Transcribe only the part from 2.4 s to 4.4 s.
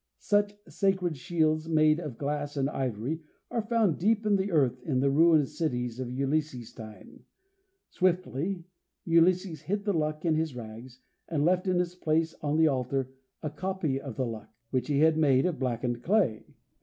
and ivory, are found deep in